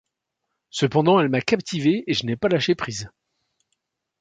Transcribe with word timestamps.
Cependant, 0.71 1.19
elle 1.19 1.29
m'a 1.29 1.41
captivé 1.41 2.03
et 2.09 2.15
je 2.15 2.25
n’ai 2.25 2.35
pas 2.35 2.47
lâché 2.49 2.73
prise. 2.73 3.11